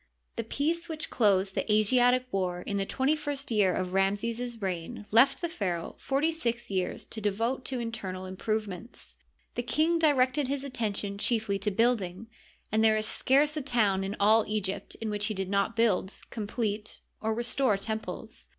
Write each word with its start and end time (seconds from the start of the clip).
The 0.35 0.43
peace 0.43 0.89
which 0.89 1.11
closed 1.11 1.53
the 1.53 1.71
Asiatic 1.71 2.25
war 2.31 2.61
in 2.63 2.77
the 2.77 2.87
twenty 2.87 3.15
first 3.15 3.51
year 3.51 3.71
of 3.71 3.93
Ramses's 3.93 4.59
reign 4.59 5.05
left 5.11 5.41
the 5.41 5.47
pharaoh 5.47 5.93
forty 5.99 6.31
six 6.31 6.71
years 6.71 7.05
to 7.05 7.21
devote 7.21 7.63
to 7.65 7.77
internal 7.77 8.25
improvements. 8.25 9.15
The 9.53 9.61
king 9.61 9.99
di 9.99 10.11
rected 10.11 10.47
his 10.47 10.63
attention 10.63 11.19
chiefly 11.19 11.59
to 11.59 11.69
building, 11.69 12.29
and 12.71 12.83
there 12.83 12.97
is 12.97 13.05
scarce 13.05 13.55
a 13.55 13.61
town 13.61 14.03
in 14.03 14.15
all 14.19 14.43
Egypt 14.47 14.95
in 14.95 15.11
which 15.11 15.27
he 15.27 15.35
did 15.35 15.51
not 15.51 15.75
build, 15.75 16.13
complete, 16.31 16.99
or 17.21 17.35
restore 17.35 17.77
temples. 17.77 18.47